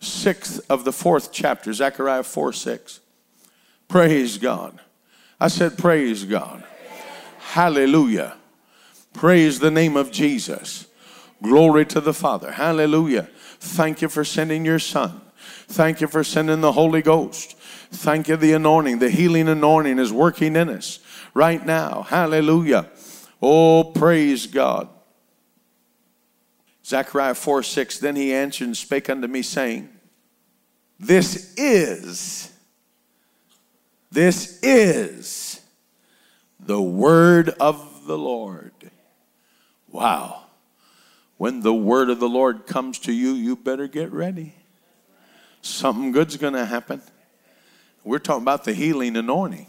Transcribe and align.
6 0.00 0.58
of 0.60 0.84
the 0.84 0.92
fourth 0.92 1.32
chapter, 1.32 1.72
Zechariah 1.72 2.22
4 2.22 2.52
6. 2.52 3.00
Praise 3.88 4.38
God. 4.38 4.78
I 5.40 5.48
said, 5.48 5.78
Praise 5.78 6.24
God. 6.24 6.64
Hallelujah. 7.38 8.36
Praise 9.12 9.58
the 9.58 9.70
name 9.70 9.96
of 9.96 10.10
Jesus. 10.10 10.86
Glory 11.42 11.86
to 11.86 12.00
the 12.00 12.12
Father. 12.12 12.52
Hallelujah. 12.52 13.28
Thank 13.60 14.02
you 14.02 14.08
for 14.08 14.24
sending 14.24 14.64
your 14.64 14.78
Son. 14.78 15.20
Thank 15.68 16.00
you 16.00 16.06
for 16.06 16.22
sending 16.22 16.60
the 16.60 16.72
Holy 16.72 17.02
Ghost. 17.02 17.56
Thank 17.90 18.28
you, 18.28 18.36
the 18.36 18.52
anointing, 18.52 18.98
the 18.98 19.10
healing 19.10 19.48
anointing 19.48 19.98
is 19.98 20.12
working 20.12 20.56
in 20.56 20.68
us 20.68 21.00
right 21.32 21.64
now. 21.64 22.02
Hallelujah. 22.02 22.88
Oh, 23.40 23.84
praise 23.84 24.46
God. 24.46 24.88
Zechariah 26.84 27.34
4 27.34 27.62
6. 27.62 27.98
Then 27.98 28.16
he 28.16 28.32
answered 28.32 28.66
and 28.66 28.76
spake 28.76 29.08
unto 29.08 29.26
me, 29.28 29.42
saying, 29.42 29.88
This 30.98 31.54
is, 31.56 32.52
this 34.10 34.58
is 34.62 35.60
the 36.58 36.80
word 36.82 37.50
of 37.60 38.06
the 38.06 38.18
Lord. 38.18 38.72
Wow. 39.90 40.42
When 41.36 41.60
the 41.60 41.74
word 41.74 42.10
of 42.10 42.18
the 42.18 42.28
Lord 42.28 42.66
comes 42.66 42.98
to 43.00 43.12
you, 43.12 43.32
you 43.32 43.54
better 43.54 43.86
get 43.86 44.12
ready. 44.12 44.54
Something 45.62 46.10
good's 46.10 46.36
going 46.36 46.54
to 46.54 46.64
happen. 46.64 47.00
We're 48.02 48.18
talking 48.18 48.42
about 48.42 48.64
the 48.64 48.72
healing 48.72 49.16
anointing. 49.16 49.66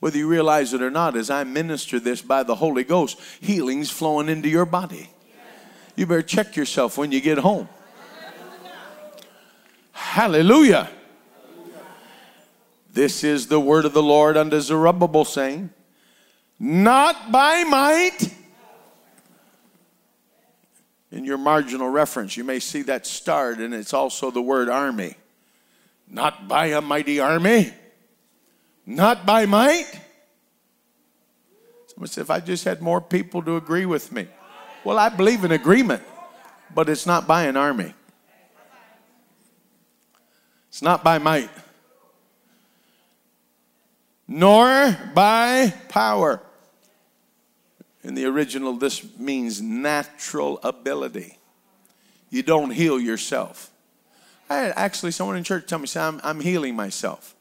Whether 0.00 0.18
you 0.18 0.28
realize 0.28 0.74
it 0.74 0.82
or 0.82 0.90
not, 0.90 1.16
as 1.16 1.30
I 1.30 1.44
minister 1.44 2.00
this 2.00 2.22
by 2.22 2.42
the 2.42 2.56
Holy 2.56 2.84
Ghost, 2.84 3.20
healing's 3.40 3.90
flowing 3.90 4.28
into 4.28 4.48
your 4.48 4.66
body. 4.66 5.10
You 5.94 6.06
better 6.06 6.22
check 6.22 6.56
yourself 6.56 6.98
when 6.98 7.12
you 7.12 7.20
get 7.20 7.38
home. 7.38 7.68
Hallelujah. 10.16 10.88
This 12.90 13.22
is 13.22 13.48
the 13.48 13.60
word 13.60 13.84
of 13.84 13.92
the 13.92 14.02
Lord 14.02 14.38
unto 14.38 14.58
Zerubbabel, 14.60 15.26
saying, 15.26 15.68
Not 16.58 17.30
by 17.30 17.64
might. 17.64 18.34
In 21.12 21.26
your 21.26 21.36
marginal 21.36 21.90
reference, 21.90 22.34
you 22.34 22.44
may 22.44 22.60
see 22.60 22.80
that 22.84 23.06
starred, 23.06 23.58
and 23.58 23.74
it's 23.74 23.92
also 23.92 24.30
the 24.30 24.40
word 24.40 24.70
army. 24.70 25.16
Not 26.08 26.48
by 26.48 26.68
a 26.68 26.80
mighty 26.80 27.20
army, 27.20 27.74
not 28.86 29.26
by 29.26 29.44
might. 29.44 30.00
Someone 31.88 32.08
said, 32.08 32.22
if 32.22 32.30
I 32.30 32.40
just 32.40 32.64
had 32.64 32.80
more 32.80 33.02
people 33.02 33.42
to 33.42 33.58
agree 33.58 33.84
with 33.84 34.10
me. 34.12 34.28
Well, 34.82 34.98
I 34.98 35.10
believe 35.10 35.44
in 35.44 35.52
agreement, 35.52 36.02
but 36.74 36.88
it's 36.88 37.04
not 37.04 37.26
by 37.26 37.42
an 37.42 37.58
army. 37.58 37.92
It's 40.68 40.82
not 40.82 41.02
by 41.02 41.18
might, 41.18 41.50
nor 44.28 44.96
by 45.14 45.72
power. 45.88 46.42
In 48.02 48.14
the 48.14 48.24
original, 48.26 48.74
this 48.74 49.04
means 49.18 49.60
natural 49.60 50.60
ability. 50.62 51.38
You 52.30 52.42
don't 52.42 52.70
heal 52.70 53.00
yourself. 53.00 53.70
I 54.48 54.58
had 54.58 54.72
actually 54.76 55.10
someone 55.10 55.36
in 55.36 55.44
church 55.44 55.66
tell 55.66 55.78
me, 55.78 55.86
say, 55.86 56.00
I'm, 56.00 56.20
I'm 56.22 56.40
healing 56.40 56.76
myself. 56.76 57.34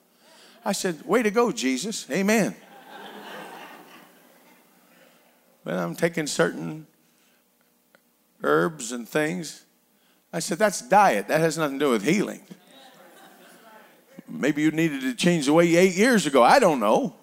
I 0.64 0.72
said, 0.72 1.06
Way 1.06 1.22
to 1.22 1.32
go, 1.32 1.52
Jesus. 1.52 2.10
Amen. 2.10 2.56
but 5.64 5.76
I'm 5.76 5.96
taking 5.96 6.26
certain 6.26 6.88
herbs 8.42 8.92
and 8.92 9.08
things. 9.08 9.66
I 10.34 10.40
said, 10.40 10.58
That's 10.58 10.82
diet. 10.82 11.28
That 11.28 11.42
has 11.42 11.58
nothing 11.58 11.78
to 11.78 11.86
do 11.86 11.92
with 11.92 12.04
healing. 12.04 12.42
Maybe 14.40 14.62
you 14.62 14.72
needed 14.72 15.02
to 15.02 15.16
change 15.16 15.46
the 15.46 15.54
way 15.54 15.76
ate 15.76 15.96
years 15.96 16.26
ago. 16.26 16.44
I 16.44 16.60
don't 16.60 16.80
know. 16.80 17.16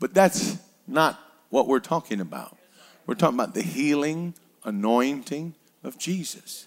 But 0.00 0.14
that's 0.14 0.58
not 0.86 1.18
what 1.50 1.66
we're 1.66 1.80
talking 1.80 2.20
about. 2.20 2.56
We're 3.06 3.14
talking 3.14 3.36
about 3.36 3.54
the 3.54 3.62
healing 3.62 4.34
anointing 4.64 5.54
of 5.82 5.98
Jesus. 5.98 6.66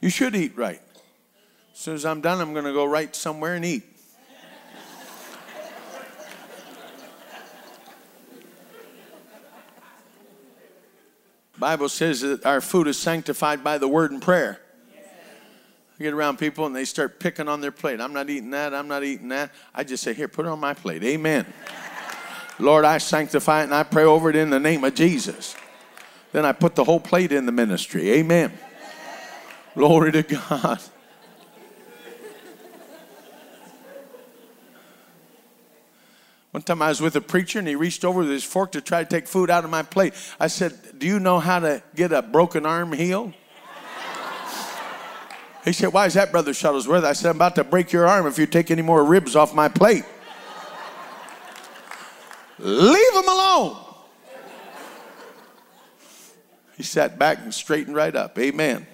You 0.00 0.08
should 0.08 0.34
eat 0.34 0.56
right. 0.56 0.80
As 1.72 1.78
soon 1.78 1.94
as 1.94 2.04
I'm 2.04 2.20
done, 2.20 2.40
I'm 2.40 2.52
going 2.52 2.64
to 2.64 2.72
go 2.72 2.84
right 2.84 3.14
somewhere 3.14 3.54
and 3.54 3.64
eat. 3.64 3.84
Bible 11.58 11.88
says 11.88 12.22
that 12.22 12.44
our 12.44 12.60
food 12.60 12.88
is 12.88 12.98
sanctified 12.98 13.62
by 13.62 13.78
the 13.78 13.86
word 13.86 14.10
and 14.10 14.20
prayer. 14.20 14.61
I 16.02 16.04
get 16.04 16.14
around 16.14 16.40
people 16.40 16.66
and 16.66 16.74
they 16.74 16.84
start 16.84 17.20
picking 17.20 17.46
on 17.46 17.60
their 17.60 17.70
plate. 17.70 18.00
I'm 18.00 18.12
not 18.12 18.28
eating 18.28 18.50
that. 18.50 18.74
I'm 18.74 18.88
not 18.88 19.04
eating 19.04 19.28
that. 19.28 19.52
I 19.72 19.84
just 19.84 20.02
say, 20.02 20.12
here, 20.12 20.26
put 20.26 20.46
it 20.46 20.48
on 20.48 20.58
my 20.58 20.74
plate. 20.74 21.04
Amen. 21.04 21.46
Lord, 22.58 22.84
I 22.84 22.98
sanctify 22.98 23.60
it 23.60 23.64
and 23.64 23.74
I 23.74 23.84
pray 23.84 24.02
over 24.02 24.28
it 24.28 24.34
in 24.34 24.50
the 24.50 24.58
name 24.58 24.82
of 24.82 24.96
Jesus. 24.96 25.54
Then 26.32 26.44
I 26.44 26.50
put 26.50 26.74
the 26.74 26.82
whole 26.82 26.98
plate 26.98 27.30
in 27.30 27.46
the 27.46 27.52
ministry. 27.52 28.10
Amen. 28.14 28.52
Glory 29.76 30.10
to 30.10 30.24
God. 30.24 30.82
One 36.50 36.64
time 36.64 36.82
I 36.82 36.88
was 36.88 37.00
with 37.00 37.14
a 37.14 37.20
preacher 37.20 37.60
and 37.60 37.68
he 37.68 37.76
reached 37.76 38.04
over 38.04 38.22
with 38.22 38.30
his 38.30 38.42
fork 38.42 38.72
to 38.72 38.80
try 38.80 39.04
to 39.04 39.08
take 39.08 39.28
food 39.28 39.50
out 39.50 39.62
of 39.62 39.70
my 39.70 39.84
plate. 39.84 40.14
I 40.40 40.48
said, 40.48 40.98
Do 40.98 41.06
you 41.06 41.20
know 41.20 41.38
how 41.38 41.60
to 41.60 41.80
get 41.94 42.10
a 42.10 42.22
broken 42.22 42.66
arm 42.66 42.92
healed? 42.92 43.34
He 45.64 45.72
said, 45.72 45.92
Why 45.92 46.06
is 46.06 46.14
that, 46.14 46.32
Brother 46.32 46.52
Shuttlesworth? 46.52 47.04
I 47.04 47.12
said, 47.12 47.30
I'm 47.30 47.36
about 47.36 47.54
to 47.56 47.64
break 47.64 47.92
your 47.92 48.06
arm 48.06 48.26
if 48.26 48.38
you 48.38 48.46
take 48.46 48.70
any 48.70 48.82
more 48.82 49.04
ribs 49.04 49.36
off 49.36 49.54
my 49.54 49.68
plate. 49.68 50.04
Leave 52.58 53.14
him 53.14 53.28
alone. 53.28 53.76
He 56.76 56.82
sat 56.82 57.18
back 57.18 57.38
and 57.42 57.52
straightened 57.52 57.94
right 57.94 58.14
up. 58.14 58.38
Amen. 58.38 58.86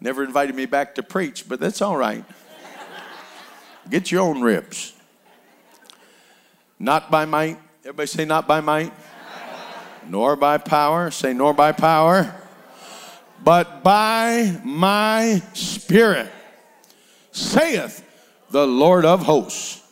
Never 0.00 0.22
invited 0.22 0.54
me 0.54 0.66
back 0.66 0.94
to 0.96 1.02
preach, 1.02 1.48
but 1.48 1.58
that's 1.58 1.82
all 1.82 1.96
right. 1.96 2.24
Get 3.90 4.12
your 4.12 4.22
own 4.22 4.42
ribs. 4.42 4.92
Not 6.78 7.10
by 7.10 7.24
might. 7.24 7.58
Everybody 7.80 8.06
say, 8.06 8.24
not 8.24 8.46
by 8.46 8.60
might. 8.60 8.92
Nor 10.08 10.36
by 10.36 10.58
power. 10.58 11.10
Say, 11.10 11.32
nor 11.32 11.52
by 11.52 11.72
power. 11.72 12.34
But 13.44 13.82
by 13.82 14.60
my 14.64 15.42
spirit, 15.54 16.30
saith 17.32 18.04
the 18.50 18.66
Lord 18.66 19.04
of 19.04 19.22
hosts. 19.22 19.82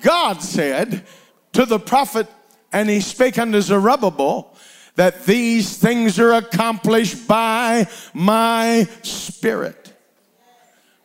God 0.00 0.42
said 0.42 1.04
to 1.52 1.66
the 1.66 1.78
prophet, 1.78 2.26
and 2.72 2.88
he 2.88 3.00
spake 3.00 3.38
unto 3.38 3.60
Zerubbabel, 3.60 4.54
that 4.96 5.24
these 5.24 5.76
things 5.76 6.18
are 6.18 6.32
accomplished 6.32 7.26
by 7.26 7.86
my 8.12 8.88
spirit. 9.02 9.92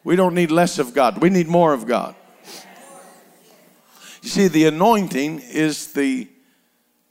We 0.03 0.15
don't 0.15 0.35
need 0.35 0.51
less 0.51 0.79
of 0.79 0.93
God, 0.93 1.21
we 1.21 1.29
need 1.29 1.47
more 1.47 1.73
of 1.73 1.87
God. 1.87 2.15
You 4.21 4.29
see, 4.29 4.47
the 4.47 4.65
anointing 4.65 5.39
is 5.39 5.93
the 5.93 6.27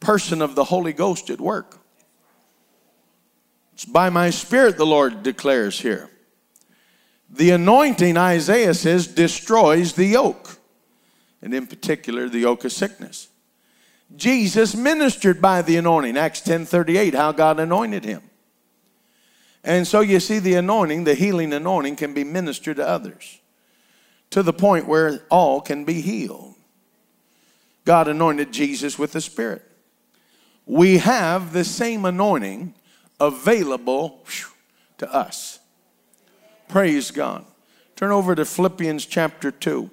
person 0.00 0.42
of 0.42 0.54
the 0.54 0.64
Holy 0.64 0.92
Ghost 0.92 1.30
at 1.30 1.40
work. 1.40 1.83
It's 3.74 3.84
by 3.84 4.08
my 4.08 4.30
spirit, 4.30 4.76
the 4.76 4.86
Lord 4.86 5.22
declares 5.22 5.80
here. 5.80 6.08
The 7.28 7.50
anointing, 7.50 8.16
Isaiah 8.16 8.74
says, 8.74 9.08
destroys 9.08 9.94
the 9.94 10.06
yoke, 10.06 10.58
and 11.42 11.52
in 11.52 11.66
particular, 11.66 12.28
the 12.28 12.38
yoke 12.40 12.64
of 12.64 12.72
sickness. 12.72 13.28
Jesus 14.14 14.76
ministered 14.76 15.42
by 15.42 15.62
the 15.62 15.76
anointing, 15.76 16.16
Acts 16.16 16.40
10 16.40 16.66
38, 16.66 17.14
how 17.14 17.32
God 17.32 17.58
anointed 17.58 18.04
him. 18.04 18.22
And 19.64 19.86
so 19.86 20.00
you 20.00 20.20
see, 20.20 20.38
the 20.38 20.54
anointing, 20.54 21.04
the 21.04 21.14
healing 21.14 21.52
anointing, 21.52 21.96
can 21.96 22.14
be 22.14 22.22
ministered 22.22 22.76
to 22.76 22.86
others 22.86 23.40
to 24.30 24.42
the 24.42 24.52
point 24.52 24.86
where 24.86 25.22
all 25.30 25.60
can 25.60 25.84
be 25.84 26.00
healed. 26.00 26.54
God 27.84 28.08
anointed 28.08 28.52
Jesus 28.52 28.98
with 28.98 29.12
the 29.12 29.20
Spirit. 29.20 29.62
We 30.66 30.98
have 30.98 31.52
the 31.52 31.64
same 31.64 32.04
anointing 32.04 32.74
available 33.20 34.24
to 34.98 35.12
us. 35.12 35.58
Praise 36.68 37.10
God. 37.10 37.44
Turn 37.96 38.10
over 38.10 38.34
to 38.34 38.44
Philippians 38.44 39.06
chapter 39.06 39.50
2. 39.50 39.90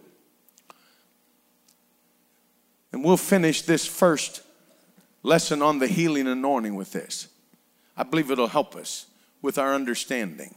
And 2.91 3.03
we'll 3.03 3.17
finish 3.17 3.61
this 3.61 3.85
first 3.85 4.41
lesson 5.23 5.61
on 5.61 5.79
the 5.79 5.87
healing 5.87 6.27
anointing 6.27 6.75
with 6.75 6.91
this. 6.91 7.27
I 7.95 8.03
believe 8.03 8.31
it'll 8.31 8.47
help 8.47 8.75
us 8.75 9.05
with 9.41 9.57
our 9.57 9.73
understanding. 9.73 10.55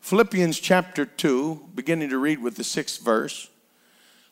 Philippians 0.00 0.58
chapter 0.58 1.06
2, 1.06 1.70
beginning 1.74 2.10
to 2.10 2.18
read 2.18 2.40
with 2.40 2.56
the 2.56 2.64
sixth 2.64 3.02
verse. 3.02 3.48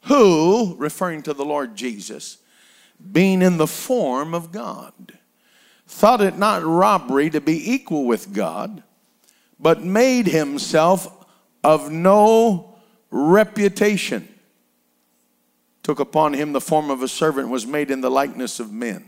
Who, 0.04 0.74
referring 0.76 1.22
to 1.22 1.32
the 1.32 1.44
Lord 1.44 1.76
Jesus, 1.76 2.38
being 3.12 3.42
in 3.42 3.56
the 3.56 3.66
form 3.66 4.34
of 4.34 4.52
God, 4.52 5.18
thought 5.90 6.20
it 6.20 6.38
not 6.38 6.62
robbery 6.62 7.28
to 7.30 7.40
be 7.40 7.72
equal 7.72 8.04
with 8.04 8.32
God, 8.32 8.82
but 9.58 9.82
made 9.82 10.26
himself 10.26 11.26
of 11.64 11.90
no 11.90 12.76
reputation. 13.10 14.26
Took 15.82 15.98
upon 15.98 16.34
him 16.34 16.52
the 16.52 16.60
form 16.60 16.90
of 16.90 17.02
a 17.02 17.08
servant, 17.08 17.48
was 17.48 17.66
made 17.66 17.90
in 17.90 18.00
the 18.00 18.10
likeness 18.10 18.60
of 18.60 18.72
men. 18.72 19.04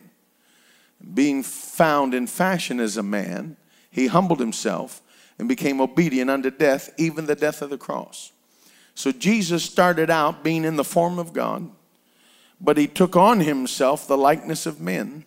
Being 1.14 1.44
found 1.44 2.14
in 2.14 2.26
fashion 2.26 2.80
as 2.80 2.96
a 2.96 3.02
man, 3.02 3.56
he 3.88 4.08
humbled 4.08 4.40
himself 4.40 5.00
and 5.38 5.48
became 5.48 5.80
obedient 5.80 6.30
unto 6.30 6.50
death, 6.50 6.92
even 6.98 7.26
the 7.26 7.36
death 7.36 7.62
of 7.62 7.70
the 7.70 7.78
cross. 7.78 8.32
So 8.96 9.12
Jesus 9.12 9.62
started 9.62 10.10
out 10.10 10.42
being 10.42 10.64
in 10.64 10.76
the 10.76 10.84
form 10.84 11.20
of 11.20 11.32
God, 11.32 11.70
but 12.60 12.76
he 12.76 12.88
took 12.88 13.14
on 13.14 13.40
himself 13.40 14.06
the 14.06 14.18
likeness 14.18 14.66
of 14.66 14.80
men 14.80 15.24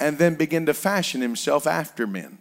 and 0.00 0.18
then 0.18 0.34
begin 0.34 0.66
to 0.66 0.74
fashion 0.74 1.20
himself 1.20 1.66
after 1.66 2.06
men, 2.06 2.38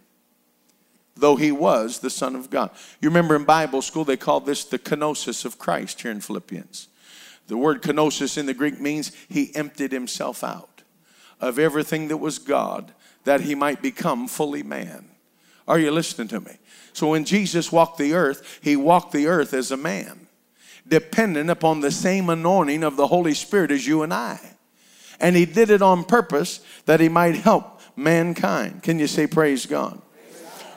though 1.15 1.35
he 1.35 1.51
was 1.51 1.99
the 1.99 2.09
Son 2.09 2.35
of 2.35 2.49
God. 2.49 2.71
You 2.99 3.09
remember 3.09 3.35
in 3.35 3.45
Bible 3.45 3.81
school, 3.81 4.03
they 4.03 4.17
called 4.17 4.45
this 4.45 4.63
the 4.63 4.79
kenosis 4.79 5.45
of 5.45 5.59
Christ 5.59 6.01
here 6.01 6.11
in 6.11 6.21
Philippians. 6.21 6.87
The 7.47 7.57
word 7.57 7.81
kenosis 7.81 8.37
in 8.37 8.45
the 8.45 8.53
Greek 8.53 8.79
means 8.79 9.11
he 9.29 9.55
emptied 9.55 9.91
himself 9.91 10.43
out 10.43 10.83
of 11.39 11.59
everything 11.59 12.07
that 12.07 12.17
was 12.17 12.39
God 12.39 12.93
that 13.25 13.41
he 13.41 13.55
might 13.55 13.81
become 13.81 14.27
fully 14.27 14.63
man. 14.63 15.09
Are 15.67 15.79
you 15.79 15.91
listening 15.91 16.27
to 16.29 16.39
me? 16.39 16.57
So 16.93 17.09
when 17.09 17.25
Jesus 17.25 17.71
walked 17.71 17.97
the 17.97 18.13
earth, 18.13 18.59
he 18.61 18.75
walked 18.75 19.11
the 19.11 19.27
earth 19.27 19.53
as 19.53 19.71
a 19.71 19.77
man, 19.77 20.27
dependent 20.87 21.49
upon 21.49 21.81
the 21.81 21.91
same 21.91 22.29
anointing 22.29 22.83
of 22.83 22.97
the 22.97 23.07
Holy 23.07 23.33
Spirit 23.33 23.71
as 23.71 23.87
you 23.87 24.03
and 24.03 24.13
I. 24.13 24.39
And 25.23 25.37
he 25.37 25.45
did 25.45 25.69
it 25.69 25.81
on 25.81 26.03
purpose 26.03 26.59
that 26.85 26.99
he 26.99 27.07
might 27.07 27.35
help 27.37 27.79
mankind. 27.95 28.83
Can 28.83 28.99
you 28.99 29.07
say, 29.07 29.25
Praise 29.25 29.65
God? 29.65 30.01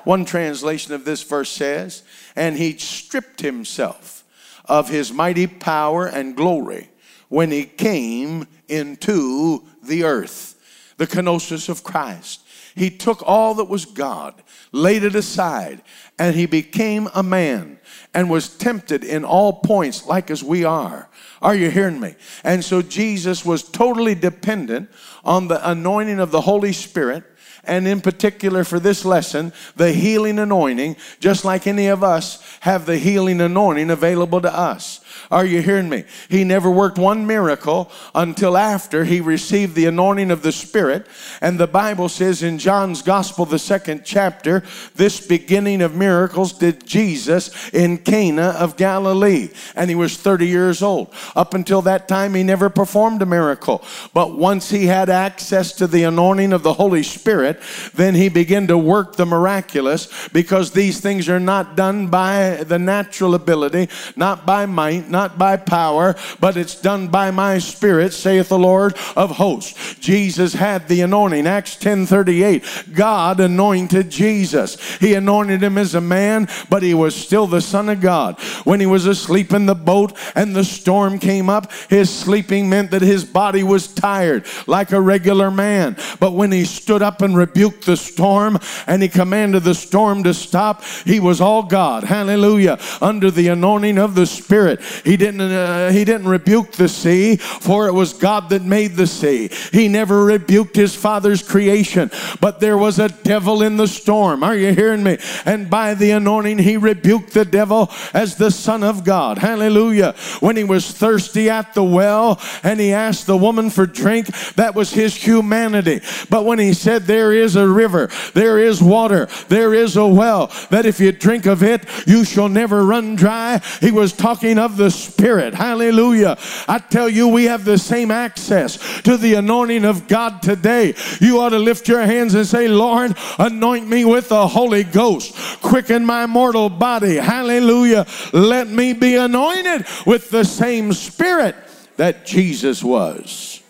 One 0.04 0.25
translation 0.25 0.94
of 0.94 1.04
this 1.04 1.25
verse 1.25 1.50
says, 1.50 2.04
And 2.37 2.56
he 2.56 2.78
stripped 2.78 3.40
himself 3.40 4.25
of 4.64 4.88
his 4.88 5.12
mighty 5.12 5.48
power 5.48 6.06
and 6.06 6.37
glory 6.37 6.90
when 7.28 7.50
he 7.50 7.64
came 7.64 8.46
into 8.69 9.64
the 9.82 10.04
earth. 10.04 10.54
The 10.96 11.08
kenosis 11.08 11.69
of 11.69 11.82
Christ. 11.82 12.43
He 12.76 12.88
took 12.88 13.22
all 13.26 13.54
that 13.54 13.64
was 13.64 13.84
God, 13.84 14.43
laid 14.70 15.02
it 15.02 15.16
aside, 15.16 15.82
and 16.20 16.37
he 16.37 16.46
became 16.46 17.08
a 17.14 17.22
man 17.22 17.81
and 18.14 18.31
was 18.31 18.48
tempted 18.48 19.02
in 19.02 19.25
all 19.25 19.54
points 19.54 20.06
like 20.06 20.31
as 20.31 20.44
we 20.44 20.62
are. 20.62 21.08
Are 21.42 21.54
you 21.54 21.70
hearing 21.70 22.00
me? 22.00 22.14
And 22.44 22.64
so 22.64 22.82
Jesus 22.82 23.44
was 23.44 23.62
totally 23.62 24.14
dependent 24.14 24.90
on 25.24 25.48
the 25.48 25.68
anointing 25.68 26.20
of 26.20 26.30
the 26.30 26.40
Holy 26.40 26.72
Spirit 26.72 27.24
and 27.66 27.86
in 27.86 28.00
particular 28.00 28.64
for 28.64 28.80
this 28.80 29.04
lesson, 29.04 29.52
the 29.76 29.92
healing 29.92 30.38
anointing, 30.38 30.96
just 31.20 31.44
like 31.44 31.66
any 31.66 31.86
of 31.88 32.02
us 32.02 32.42
have 32.60 32.86
the 32.86 32.98
healing 32.98 33.40
anointing 33.40 33.90
available 33.90 34.40
to 34.40 34.54
us. 34.54 35.00
Are 35.30 35.44
you 35.44 35.60
hearing 35.62 35.88
me? 35.88 36.04
He 36.28 36.44
never 36.44 36.70
worked 36.70 36.98
one 36.98 37.26
miracle 37.26 37.90
until 38.14 38.56
after 38.56 39.04
he 39.04 39.20
received 39.20 39.74
the 39.74 39.86
anointing 39.86 40.30
of 40.30 40.42
the 40.42 40.52
Spirit. 40.52 41.06
And 41.40 41.58
the 41.58 41.66
Bible 41.66 42.08
says 42.08 42.42
in 42.42 42.58
John's 42.58 43.02
Gospel, 43.02 43.44
the 43.44 43.58
second 43.58 44.02
chapter, 44.04 44.62
this 44.94 45.26
beginning 45.26 45.82
of 45.82 45.94
miracles 45.94 46.52
did 46.52 46.86
Jesus 46.86 47.70
in 47.70 47.98
Cana 47.98 48.54
of 48.58 48.76
Galilee. 48.76 49.48
And 49.74 49.90
he 49.90 49.96
was 49.96 50.16
30 50.16 50.46
years 50.46 50.82
old. 50.82 51.12
Up 51.34 51.54
until 51.54 51.82
that 51.82 52.08
time, 52.08 52.34
he 52.34 52.42
never 52.42 52.70
performed 52.70 53.22
a 53.22 53.26
miracle. 53.26 53.82
But 54.14 54.36
once 54.36 54.70
he 54.70 54.86
had 54.86 55.10
access 55.10 55.72
to 55.72 55.86
the 55.86 56.04
anointing 56.04 56.52
of 56.52 56.62
the 56.62 56.74
Holy 56.74 57.02
Spirit, 57.02 57.56
then 57.94 58.14
he 58.14 58.29
began 58.29 58.67
to 58.67 58.79
work 58.79 59.17
the 59.17 59.26
miraculous 59.26 60.08
because 60.29 60.70
these 60.70 61.00
things 61.00 61.29
are 61.29 61.41
not 61.41 61.76
done 61.76 62.08
by 62.08 62.64
the 62.64 62.79
natural 62.79 63.35
ability, 63.35 63.88
not 64.17 64.47
by 64.47 64.67
might, 64.67 65.08
not 65.08 65.38
by 65.38 65.56
power, 65.56 66.14
but 66.41 66.56
it's 66.56 66.81
done 66.81 67.08
by 67.08 67.31
my 67.31 67.58
spirit, 67.58 68.12
saith 68.12 68.49
the 68.49 68.58
Lord 68.58 68.97
of 69.17 69.32
hosts. 69.32 69.94
Jesus 69.97 70.55
had 70.55 70.88
the 70.88 71.00
anointing. 71.00 71.47
Acts 71.47 71.76
10:38. 71.76 72.94
God 72.94 73.41
anointed 73.41 74.11
Jesus. 74.11 74.76
He 74.99 75.14
anointed 75.14 75.62
him 75.62 75.79
as 75.79 75.94
a 75.94 76.00
man, 76.00 76.49
but 76.70 76.82
he 76.82 76.94
was 76.94 77.14
still 77.14 77.47
the 77.47 77.61
Son 77.61 77.88
of 77.88 78.00
God. 78.00 78.38
When 78.64 78.81
he 78.81 78.87
was 78.87 79.06
asleep 79.06 79.53
in 79.53 79.67
the 79.67 79.75
boat 79.75 80.17
and 80.35 80.55
the 80.55 80.64
storm 80.64 81.19
came 81.19 81.49
up, 81.49 81.73
his 81.88 82.11
sleeping 82.11 82.69
meant 82.69 82.91
that 82.91 83.03
his 83.03 83.25
body 83.25 83.62
was 83.62 83.88
tired, 83.88 84.44
like 84.67 84.93
a 84.93 85.00
regular 85.00 85.50
man. 85.50 85.97
But 86.20 86.32
when 86.32 86.53
he 86.53 86.64
stood 86.64 87.03
up 87.03 87.23
and 87.23 87.37
rebuked 87.46 87.87
the 87.87 87.96
storm 87.96 88.58
and 88.87 89.02
he 89.02 89.08
commanded 89.08 89.62
the 89.62 89.75
storm 89.75 90.22
to 90.25 90.34
stop, 90.34 90.84
he 91.04 91.20
was 91.20 91.40
all 91.40 91.62
God. 91.62 92.04
Hallelujah. 92.04 92.78
Under 93.00 93.31
the 93.31 93.48
anointing 93.48 93.98
of 93.98 94.14
the 94.14 94.26
Spirit. 94.26 94.81
He 95.04 95.16
didn't, 95.16 95.40
uh, 95.40 95.90
he 95.90 96.04
didn't 96.04 96.28
rebuke 96.28 96.72
the 96.72 96.88
sea, 96.88 97.37
for 97.37 97.88
it 97.88 97.93
was 97.93 98.12
God 98.12 98.48
that 98.50 98.62
made 98.62 98.96
the 98.96 99.06
sea. 99.06 99.50
He 99.72 99.88
never 99.88 100.25
rebuked 100.25 100.76
his 100.76 100.94
father's 100.94 101.43
creation, 101.43 102.10
but 102.40 102.60
there 102.60 102.78
was 102.78 102.98
a 102.98 103.08
devil 103.08 103.62
in 103.62 103.76
the 103.76 103.88
storm. 103.88 104.43
Are 104.43 104.56
you 104.56 104.72
hearing 104.72 105.02
me? 105.02 105.19
And 105.44 105.70
by 105.70 105.94
the 105.94 106.10
anointing, 106.12 106.58
he 106.58 106.76
rebuked 106.76 107.32
the 107.32 107.44
devil 107.44 107.90
as 108.12 108.37
the 108.37 108.50
Son 108.50 108.82
of 108.82 109.04
God. 109.04 109.38
Hallelujah. 109.38 110.14
When 110.40 110.56
he 110.56 110.64
was 110.64 110.90
thirsty 110.90 111.48
at 111.48 111.75
the 111.75 111.84
well 111.84 112.40
and 112.62 112.81
he 112.81 112.93
asked 112.93 113.26
the 113.26 113.37
woman 113.37 113.70
for 113.70 113.87
drink, 113.87 114.26
that 114.54 114.75
was 114.75 114.90
his 114.93 115.14
humanity. 115.14 116.00
But 116.28 116.44
when 116.44 116.58
he 116.58 116.72
said, 116.72 117.04
There 117.04 117.25
is 117.32 117.56
a 117.56 117.69
river, 117.69 118.08
there 118.34 118.58
is 118.58 118.82
water, 118.82 119.26
there 119.49 119.75
is 119.75 119.96
a 119.96 120.06
well, 120.06 120.49
that 120.70 120.87
if 120.87 121.00
you 121.00 121.12
drink 121.12 121.46
of 121.46 121.62
it, 121.62 121.84
you 122.06 122.25
shall 122.25 122.49
never 122.49 122.84
run 122.84 123.17
dry, 123.17 123.61
he 123.81 123.90
was 123.90 124.12
talking 124.12 124.58
of 124.58 124.77
the 124.77 124.91
Spirit. 124.91 125.55
Hallelujah. 125.55 126.36
I 126.69 126.79
tell 126.79 127.08
you, 127.08 127.29
we 127.29 127.44
have 127.44 127.65
the 127.65 127.79
same 127.79 128.10
access 128.10 129.03
to 129.03 129.17
the 129.17 129.34
anointing 129.34 129.84
of 129.84 130.08
God 130.08 130.43
today. 130.43 130.94
You 131.20 131.41
ought 131.41 131.50
to 131.50 131.58
lift 131.58 131.89
your 131.89 132.03
hands 132.03 132.34
and 132.34 132.46
say, 132.46 132.69
Lord, 132.69 133.17
anoint 133.39 133.89
me 133.89 134.05
with 134.05 134.29
the 134.29 134.48
Holy 134.48 134.84
Ghost. 134.84 135.34
Quicken 135.62 136.05
my 136.05 136.27
mortal 136.27 136.69
body. 136.69 137.17
Hallelujah. 137.17 138.06
Let 138.32 138.69
me 138.69 138.93
be 138.93 139.17
anointed 139.17 139.86
with 140.06 140.31
the 140.31 140.44
same 140.44 140.93
Spirit 140.93 141.56
that 141.96 142.27
Jesus 142.27 142.82
was. 142.84 143.62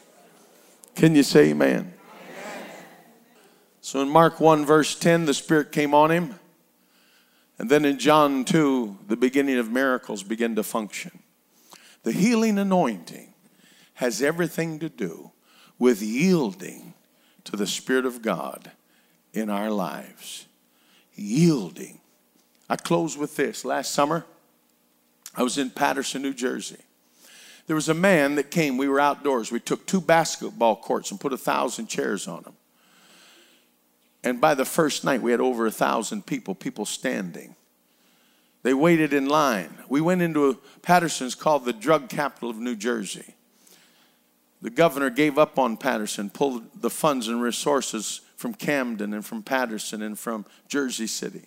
Can 0.95 1.15
you 1.15 1.23
say 1.23 1.51
amen? 1.51 1.93
So 3.87 4.01
in 4.01 4.09
Mark 4.09 4.41
1, 4.41 4.67
verse 4.67 4.97
10, 4.97 5.27
the 5.27 5.33
Spirit 5.33 5.71
came 5.71 5.95
on 5.95 6.11
him. 6.11 6.41
And 7.57 7.71
then 7.71 7.85
in 7.85 8.01
John 8.01 8.45
2, 8.45 8.99
the 9.07 9.17
beginning 9.17 9.59
of 9.59 9.71
miracles 9.71 10.25
began 10.25 10.57
to 10.57 10.65
function. 10.65 11.21
The 12.03 12.11
healing 12.11 12.59
anointing 12.59 13.33
has 13.95 14.21
everything 14.21 14.81
to 14.81 14.89
do 14.89 15.31
with 15.79 16.03
yielding 16.03 16.95
to 17.45 17.57
the 17.57 17.69
Spirit 17.69 18.07
of 18.07 18.23
God 18.23 18.73
in 19.33 19.49
our 19.49 19.71
lives. 19.71 20.47
Yielding. 21.15 22.01
I 22.69 22.75
close 22.75 23.17
with 23.17 23.37
this. 23.37 23.65
Last 23.65 23.93
summer, 23.93 24.27
I 25.33 25.45
was 25.45 25.59
in 25.59 25.71
Paterson, 25.71 26.23
New 26.23 26.35
Jersey. 26.35 26.83
There 27.69 27.77
was 27.77 27.89
a 27.89 27.95
man 27.95 28.35
that 28.35 28.51
came. 28.51 28.79
We 28.79 28.89
were 28.89 28.99
outdoors. 28.99 29.53
We 29.53 29.61
took 29.61 29.87
two 29.87 30.01
basketball 30.01 30.75
courts 30.75 31.13
and 31.13 31.21
put 31.21 31.33
a 31.33 31.39
thousand 31.39 31.87
chairs 31.87 32.27
on 32.27 32.43
them. 32.43 32.55
And 34.27 34.41
by 34.41 34.55
the 34.55 34.65
first 34.65 35.05
night, 35.05 35.23
we 35.23 35.31
had 35.31 35.41
over 35.41 35.67
a 35.67 35.71
thousand 35.71 36.27
people, 36.27 36.57
people 36.57 36.85
standing. 36.85 37.55
They 38.65 38.75
waited 38.75 39.13
in 39.13 39.29
line. 39.29 39.73
We 39.89 40.01
went 40.01 40.21
into 40.21 40.51
a, 40.51 40.55
Paterson's 40.83 41.37
called 41.37 41.65
the 41.65 41.73
drug 41.73 42.09
capital 42.09 42.51
of 42.51 42.59
New 42.59 42.75
Jersey. 42.75 43.37
The 44.61 44.71
governor 44.71 45.11
gave 45.11 45.39
up 45.39 45.61
on 45.61 45.77
Paterson, 45.77 46.29
pulled 46.29 46.83
the 46.83 46.91
funds 46.91 47.29
and 47.29 47.41
resources 47.41 48.23
from 48.35 48.53
Camden 48.53 49.15
and 49.15 49.25
from 49.25 49.45
Paterson 49.45 50.03
and 50.03 50.19
from 50.19 50.45
Jersey 50.67 51.07
City. 51.07 51.45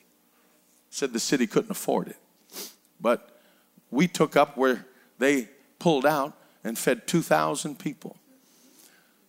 Said 0.90 1.12
the 1.12 1.20
city 1.20 1.48
couldn't 1.48 1.72
afford 1.72 2.08
it. 2.08 2.18
But 3.02 3.42
we 3.92 4.08
took 4.08 4.38
up 4.38 4.56
where 4.56 4.86
they 5.18 5.50
pulled 5.80 6.06
out 6.06 6.32
and 6.64 6.78
fed 6.78 7.08
2,000 7.08 7.78
people. 7.78 8.16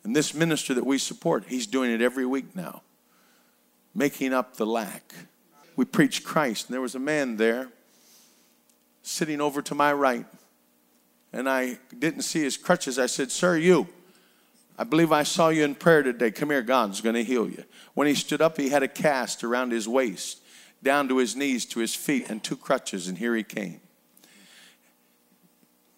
And 0.05 0.15
this 0.15 0.35
minister 0.35 0.73
that 0.75 0.87
we 0.87 0.99
support, 0.99 1.47
he's 1.49 1.67
doing 1.67 1.91
it 1.91 2.01
every 2.01 2.25
week 2.25 2.55
now, 2.55 2.83
making 3.95 4.33
up 4.33 4.57
the 4.57 4.67
lack. 4.67 5.15
We 5.77 5.85
preached 5.85 6.25
Christ, 6.25 6.67
and 6.67 6.75
there 6.75 6.81
was 6.81 6.95
a 6.95 7.01
man 7.01 7.37
there 7.37 7.69
sitting 9.03 9.41
over 9.41 9.63
to 9.63 9.75
my 9.75 9.93
right, 9.93 10.27
and 11.33 11.49
I 11.49 11.79
didn't 11.99 12.23
see 12.23 12.43
his 12.43 12.57
crutches. 12.57 12.99
I 12.99 13.07
said, 13.07 13.31
Sir, 13.31 13.57
you, 13.57 13.89
I 14.79 14.85
believe 14.85 15.13
I 15.13 15.23
saw 15.23 15.49
you 15.49 15.65
in 15.65 15.75
prayer 15.75 16.03
today. 16.03 16.31
Come 16.31 16.51
here, 16.51 16.63
God's 16.63 17.01
going 17.01 17.15
to 17.15 17.25
heal 17.25 17.49
you. 17.49 17.65
When 17.95 18.07
he 18.07 18.15
stood 18.15 18.41
up, 18.41 18.57
he 18.57 18.71
had 18.71 18.83
a 18.83 18.89
cast 18.89 19.45
around 19.45 19.73
his 19.73 19.87
waist, 19.87 20.41
down 20.83 21.09
to 21.09 21.19
his 21.19 21.37
knees, 21.37 21.67
to 21.67 21.81
his 21.81 21.95
feet, 21.95 22.31
and 22.31 22.43
two 22.43 22.57
crutches, 22.57 23.09
and 23.09 23.19
here 23.19 23.35
he 23.35 23.43
came. 23.43 23.81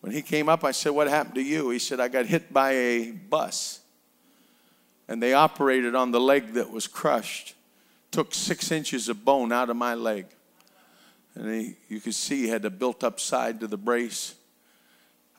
When 0.03 0.13
he 0.13 0.21
came 0.21 0.49
up, 0.49 0.65
I 0.65 0.73
said, 0.73 0.91
What 0.91 1.09
happened 1.09 1.37
to 1.37 1.43
you? 1.43 1.71
He 1.71 1.79
said, 1.79 2.01
I 2.01 2.09
got 2.09 2.27
hit 2.27 2.53
by 2.53 2.73
a 2.73 3.13
bus. 3.13 3.81
And 5.07 5.23
they 5.23 5.33
operated 5.33 5.95
on 5.95 6.11
the 6.11 6.21
leg 6.21 6.55
that 6.55 6.71
was 6.71 6.89
crushed, 6.89 7.55
took 8.13 8.35
six 8.35 8.71
inches 8.71 9.09
of 9.09 9.25
bone 9.25 9.51
out 9.53 9.71
of 9.71 9.77
my 9.77 9.95
leg. 9.95 10.27
And 11.35 11.51
he, 11.51 11.77
you 11.89 12.01
could 12.01 12.15
see 12.15 12.43
he 12.43 12.49
had 12.49 12.65
a 12.65 12.71
built 12.71 13.03
up 13.03 13.19
side 13.19 13.61
to 13.61 13.67
the 13.67 13.79
brace. 13.79 14.35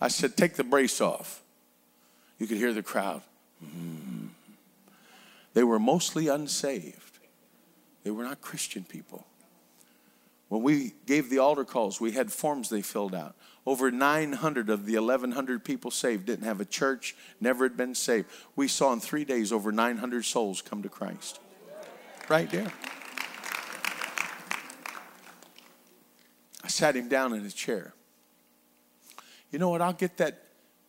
I 0.02 0.10
said, 0.10 0.36
Take 0.36 0.56
the 0.56 0.64
brace 0.64 1.00
off. 1.00 1.42
You 2.40 2.48
could 2.48 2.58
hear 2.58 2.74
the 2.74 2.84
crowd. 2.84 3.22
Mm-hmm. 3.64 4.28
They 5.54 5.64
were 5.64 5.80
mostly 5.80 6.28
unsaved, 6.28 7.20
they 8.04 8.12
were 8.12 8.24
not 8.24 8.42
Christian 8.42 8.84
people. 8.84 9.26
When 10.50 10.62
we 10.62 10.94
gave 11.08 11.32
the 11.32 11.40
altar 11.40 11.66
calls, 11.66 12.00
we 12.00 12.12
had 12.12 12.32
forms 12.32 12.70
they 12.70 12.84
filled 12.84 13.16
out. 13.16 13.36
Over 13.66 13.90
900 13.90 14.70
of 14.70 14.86
the 14.86 14.98
1,100 14.98 15.64
people 15.64 15.90
saved 15.90 16.28
didn't 16.28 16.46
have 16.46 16.62
a 16.62 16.66
church, 16.66 17.16
never 17.42 17.64
had 17.64 17.76
been 17.76 17.96
saved. 17.96 18.28
We 18.56 18.68
saw 18.68 18.94
in 18.94 19.00
three 19.00 19.26
days 19.26 19.52
over 19.52 19.72
900 19.72 20.24
souls 20.26 20.62
come 20.62 20.84
to 20.84 20.90
Christ. 20.90 21.40
Right 22.30 22.50
there. 22.50 22.72
I 26.64 26.68
sat 26.68 26.96
him 26.96 27.10
down 27.10 27.34
in 27.34 27.46
a 27.46 27.52
chair. 27.52 27.94
You 29.52 29.60
know 29.60 29.70
what? 29.70 29.82
I'll 29.82 29.94
get 29.94 30.18
that 30.18 30.44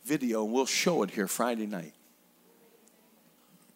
video 0.05 0.45
and 0.45 0.53
we'll 0.53 0.67
show 0.67 1.03
it 1.03 1.11
here 1.11 1.27
Friday 1.27 1.67
night. 1.67 1.93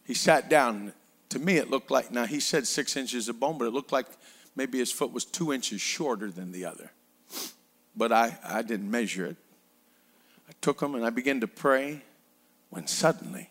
He 0.05 0.15
sat 0.15 0.49
down. 0.49 0.93
To 1.31 1.39
me, 1.39 1.59
it 1.59 1.69
looked 1.69 1.91
like, 1.91 2.11
now 2.11 2.25
he 2.25 2.41
said 2.41 2.67
six 2.67 2.97
inches 2.97 3.29
of 3.29 3.39
bone, 3.39 3.59
but 3.59 3.67
it 3.67 3.75
looked 3.75 3.93
like 3.93 4.07
maybe 4.57 4.79
his 4.79 4.91
foot 4.91 5.13
was 5.13 5.27
two 5.27 5.53
inches 5.53 5.81
shorter 5.81 6.31
than 6.31 6.53
the 6.53 6.65
other. 6.65 6.91
But 7.95 8.13
I, 8.13 8.39
I 8.43 8.63
didn't 8.63 8.91
measure 8.91 9.27
it. 9.27 9.37
I 10.49 10.53
took 10.63 10.81
him 10.81 10.95
and 10.95 11.05
I 11.05 11.11
began 11.11 11.41
to 11.41 11.47
pray 11.47 12.03
when 12.71 12.87
suddenly 12.87 13.51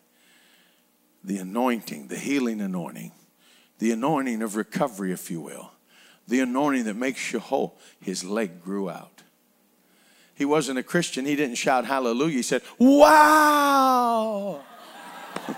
the 1.24 1.38
anointing, 1.38 2.08
the 2.08 2.18
healing 2.18 2.62
anointing, 2.62 3.12
the 3.80 3.92
anointing 3.92 4.42
of 4.42 4.56
recovery, 4.56 5.12
if 5.12 5.30
you 5.30 5.40
will, 5.42 5.72
the 6.28 6.40
anointing 6.40 6.86
that 6.86 6.96
makes 6.96 7.32
you 7.32 7.40
whole, 7.40 7.78
his 8.00 8.24
leg 8.24 8.64
grew 8.64 8.90
out. 8.90 9.24
He 10.36 10.46
wasn't 10.46 10.78
a 10.78 10.84
Christian. 10.84 11.26
He 11.26 11.36
didn't 11.36 11.56
shout 11.56 11.86
hallelujah. 11.86 12.36
He 12.36 12.42
said, 12.44 12.62
Wow! 12.78 14.62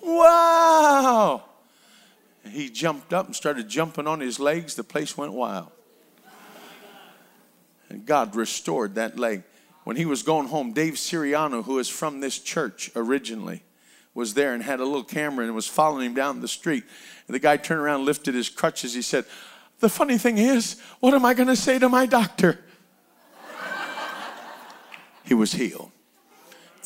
wow! 0.00 1.42
He 2.48 2.70
jumped 2.70 3.12
up 3.12 3.26
and 3.26 3.34
started 3.34 3.68
jumping 3.68 4.06
on 4.06 4.20
his 4.20 4.38
legs. 4.38 4.76
The 4.76 4.84
place 4.84 5.16
went 5.16 5.32
wild. 5.32 5.72
And 7.88 8.06
God 8.06 8.36
restored 8.36 8.94
that 8.94 9.18
leg. 9.18 9.42
When 9.82 9.96
he 9.96 10.06
was 10.06 10.22
going 10.22 10.46
home, 10.46 10.72
Dave 10.72 10.94
Siriano, 10.94 11.64
who 11.64 11.80
is 11.80 11.88
from 11.88 12.20
this 12.20 12.38
church 12.38 12.90
originally, 12.94 13.64
was 14.14 14.34
there 14.34 14.54
and 14.54 14.62
had 14.62 14.80
a 14.80 14.84
little 14.84 15.04
camera 15.04 15.44
and 15.44 15.54
was 15.54 15.66
following 15.66 16.06
him 16.06 16.14
down 16.14 16.40
the 16.40 16.48
street. 16.48 16.84
And 17.26 17.34
the 17.34 17.38
guy 17.38 17.56
turned 17.56 17.80
around, 17.80 18.04
lifted 18.04 18.34
his 18.34 18.48
crutches. 18.48 18.94
He 18.94 19.02
said, 19.02 19.24
The 19.80 19.88
funny 19.88 20.18
thing 20.18 20.38
is, 20.38 20.80
what 21.00 21.14
am 21.14 21.24
I 21.24 21.34
going 21.34 21.48
to 21.48 21.56
say 21.56 21.78
to 21.78 21.88
my 21.88 22.06
doctor? 22.06 22.60
he 25.24 25.34
was 25.34 25.52
healed. 25.52 25.90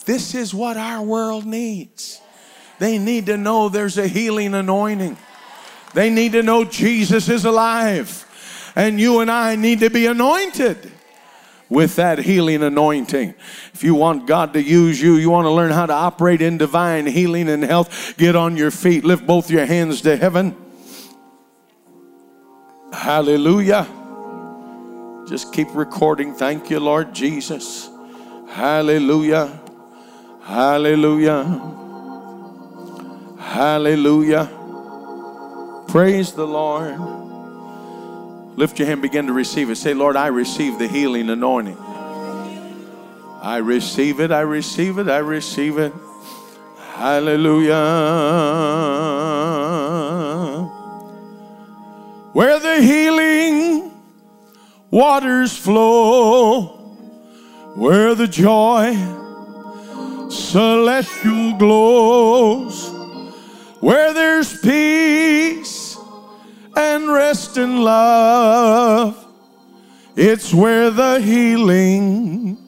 This 0.07 0.35
is 0.35 0.55
what 0.55 0.79
our 0.79 1.03
world 1.03 1.45
needs. 1.45 2.21
They 2.79 2.97
need 2.97 3.27
to 3.27 3.37
know 3.37 3.69
there's 3.69 3.99
a 3.99 4.07
healing 4.07 4.55
anointing. 4.55 5.19
They 5.95 6.09
need 6.11 6.33
to 6.33 6.43
know 6.43 6.65
Jesus 6.65 7.29
is 7.29 7.45
alive. 7.45 8.25
And 8.75 9.01
you 9.01 9.21
and 9.21 9.31
I 9.31 9.57
need 9.57 9.81
to 9.81 9.91
be 9.91 10.07
anointed 10.07 10.93
with 11.69 11.97
that 11.97 12.19
healing 12.19 12.63
anointing. 12.63 13.35
If 13.75 13.85
you 13.85 13.95
want 13.95 14.27
God 14.27 14.53
to 14.55 14.63
use 14.63 15.01
you, 15.01 15.17
you 15.17 15.31
want 15.31 15.45
to 15.47 15.51
learn 15.51 15.71
how 15.71 15.87
to 15.87 15.93
operate 15.93 16.41
in 16.41 16.59
divine 16.59 17.07
healing 17.07 17.49
and 17.49 17.63
health, 17.63 18.15
get 18.17 18.37
on 18.37 18.57
your 18.57 18.71
feet, 18.71 19.05
lift 19.05 19.27
both 19.27 19.51
your 19.51 19.67
hands 19.67 20.01
to 20.03 20.17
heaven. 20.17 20.57
Hallelujah. 22.93 23.87
Just 25.29 25.53
keep 25.53 25.69
recording. 25.75 26.35
Thank 26.35 26.71
you, 26.71 26.81
Lord 26.81 27.15
Jesus. 27.15 27.91
Hallelujah. 28.49 29.61
Hallelujah. 30.43 31.45
Hallelujah. 33.39 34.51
Praise 35.89 36.33
the 36.33 36.47
Lord. 36.47 36.99
Lift 38.59 38.81
your 38.81 38.89
hand, 38.89 39.01
begin 39.03 39.29
to 39.29 39.33
receive 39.33 39.71
it. 39.71 39.77
Say, 39.77 39.95
Lord, 39.95 40.17
I 40.17 40.27
receive 40.27 40.81
the 40.81 40.89
healing 40.89 41.31
anointing. 41.31 41.79
I 41.79 43.61
receive 43.63 44.19
it, 44.19 44.33
I 44.33 44.41
receive 44.41 44.99
it, 44.99 45.09
I 45.09 45.19
receive 45.19 45.79
it. 45.79 45.93
Hallelujah. 46.95 47.77
Where 52.33 52.59
the 52.59 52.83
healing 52.83 53.93
waters 54.91 55.57
flow, 55.57 56.67
where 57.77 58.17
the 58.17 58.27
joy 58.27 58.97
celestial 60.31 61.57
glows, 61.59 62.91
where 63.79 64.13
there's 64.13 64.61
peace 64.61 64.98
in 67.57 67.83
love, 67.83 69.27
it's 70.17 70.53
where 70.53 70.91
the 70.91 71.21
healing 71.21 72.59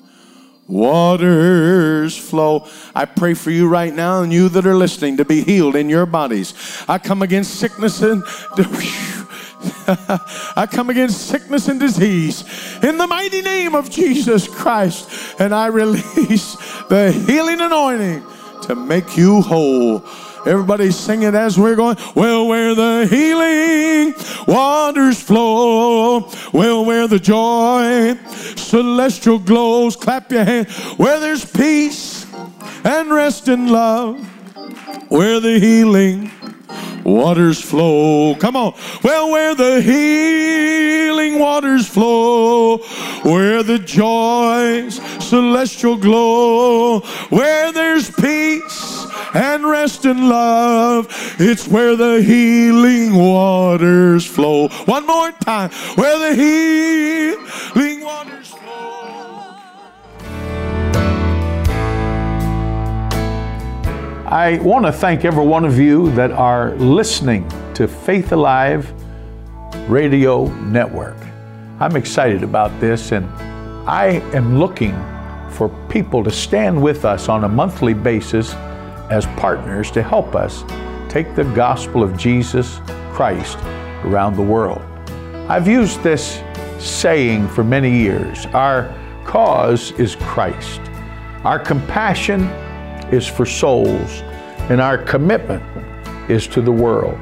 waters 0.71 2.17
flow. 2.17 2.67
I 2.95 3.05
pray 3.05 3.35
for 3.35 3.51
you 3.51 3.69
right 3.69 3.93
now 3.93 4.23
and 4.23 4.33
you 4.33 4.49
that 4.51 4.67
are 4.67 4.77
listening 4.77 5.17
to 5.19 5.25
be 5.25 5.43
healed 5.43 5.77
in 5.77 5.89
your 5.89 6.07
bodies. 6.07 6.55
I 6.89 6.99
come 6.99 7.23
against 7.23 7.57
sickness 7.57 8.01
and 8.03 8.23
I 10.57 10.67
come 10.71 10.91
against 10.91 11.27
sickness 11.27 11.69
and 11.69 11.79
disease 11.81 12.45
in 12.83 12.97
the 12.97 13.07
mighty 13.07 13.43
name 13.43 13.75
of 13.75 13.91
Jesus 13.91 14.49
Christ 14.49 15.35
and 15.39 15.55
I 15.55 15.67
release 15.67 16.55
the 16.89 17.13
healing 17.13 17.61
anointing 17.61 18.25
to 18.63 18.75
make 18.75 19.17
you 19.17 19.43
whole. 19.43 20.05
Everybody 20.47 20.91
sing 20.91 21.23
it 21.23 21.35
as 21.35 21.59
we're 21.59 21.77
going. 21.77 21.97
Well, 22.15 22.47
where 22.47 22.75
the 22.75 23.07
healing 23.09 24.15
waters 24.47 25.21
flow, 25.21 26.31
well, 26.53 26.85
where 26.85 27.07
the 27.07 27.19
joy 27.19 28.17
celestial 28.57 29.39
glows, 29.39 29.97
clap 29.97 30.33
your 30.33 30.45
hands. 30.45 30.75
Where 30.97 31.21
there's 31.21 31.45
peace 31.45 32.27
and 32.85 33.11
rest 33.11 33.49
in 33.49 33.69
love, 33.69 34.19
where 35.11 35.41
the 35.41 35.59
healing 35.59 36.31
waters 37.05 37.61
flow. 37.61 38.35
Come 38.37 38.57
on. 38.57 38.75
Well, 39.03 39.31
where 39.31 39.55
the 39.55 39.83
healing 39.83 41.39
waters 41.39 41.87
flow, 41.87 42.79
where 43.23 43.63
the 43.63 43.79
joys 43.79 45.01
celestial 45.23 45.97
glow, 45.97 47.01
where 47.29 47.73
there's 47.73 48.11
peace 48.11 49.00
and 49.35 49.65
rest 49.65 50.05
in 50.05 50.29
love, 50.29 51.07
it's 51.39 51.69
where 51.69 51.97
the 51.97 52.23
healing 52.23 53.15
waters 53.15 54.27
flow. 54.27 54.69
One 54.87 55.07
more 55.07 55.33
time. 55.33 55.71
Where 55.97 56.19
the 56.19 56.35
healing 56.35 58.05
waters 58.05 58.49
flow. 58.49 58.61
I 64.27 64.61
want 64.63 64.87
to 64.87 64.93
thank 64.93 65.25
every 65.25 65.45
one 65.45 65.65
of 65.65 65.79
you 65.79 66.11
that 66.13 66.31
are 66.31 66.77
listening 66.77 67.51
to 67.75 67.89
Faith 67.89 68.33
Alive 68.33 68.93
Radio 69.89 70.47
Network. 70.61 71.17
I'm 71.81 71.97
excited 71.97 72.43
about 72.43 72.79
this, 72.81 73.11
and 73.13 73.27
I 73.89 74.23
am 74.35 74.59
looking 74.59 74.95
for 75.51 75.69
people 75.89 76.23
to 76.23 76.31
stand 76.31 76.81
with 76.81 77.05
us 77.05 77.29
on 77.29 77.45
a 77.45 77.49
monthly 77.49 77.95
basis 77.95 78.55
as 79.11 79.27
partners 79.37 79.91
to 79.91 80.03
help 80.03 80.35
us 80.35 80.65
take 81.09 81.35
the 81.35 81.45
gospel 81.55 82.03
of 82.03 82.17
Jesus 82.17 82.81
Christ 83.13 83.59
around 84.05 84.37
the 84.37 84.43
world. 84.43 84.81
I've 85.51 85.67
used 85.67 86.03
this 86.03 86.43
saying 86.79 87.49
for 87.49 87.65
many 87.65 87.91
years 87.91 88.47
our 88.47 88.97
cause 89.25 89.91
is 89.93 90.15
Christ, 90.17 90.81
our 91.45 91.59
compassion 91.59 92.43
is 93.13 93.27
for 93.27 93.45
souls, 93.45 94.23
and 94.71 94.81
our 94.81 94.97
commitment 94.97 95.63
is 96.31 96.47
to 96.47 96.61
the 96.61 96.73
world. 96.73 97.19